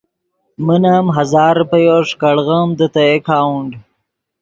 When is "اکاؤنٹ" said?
3.13-3.69